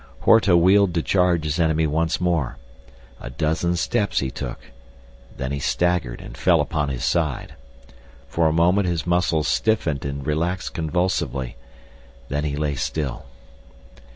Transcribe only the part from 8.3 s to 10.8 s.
a moment his muscles stiffened and relaxed